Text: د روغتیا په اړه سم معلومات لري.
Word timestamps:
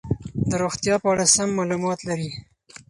د 0.49 0.51
روغتیا 0.61 0.95
په 1.03 1.07
اړه 1.11 1.25
سم 1.35 1.49
معلومات 1.57 1.99
لري. 2.09 2.31